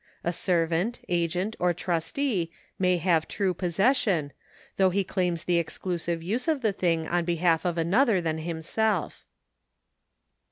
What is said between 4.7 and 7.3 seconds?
though he claims the exclusive use of the thing on